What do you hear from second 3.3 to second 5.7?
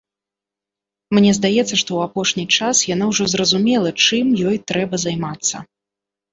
зразумела, чым ёй трэба займацца.